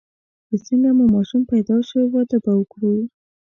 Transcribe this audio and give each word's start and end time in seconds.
چې 0.47 0.55
څنګه 0.65 0.89
مو 0.97 1.05
ماشوم 1.13 1.41
پیدا 1.51 1.77
شو، 1.87 1.99
واده 2.13 2.37
به 2.43 2.51
وکړو. 2.59 2.93